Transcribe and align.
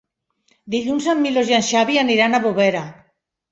Dilluns 0.75 1.09
en 1.13 1.21
Milos 1.27 1.53
i 1.53 1.57
en 1.59 1.67
Xavi 1.69 2.01
aniran 2.07 2.39
a 2.39 2.43
Bovera. 2.49 2.83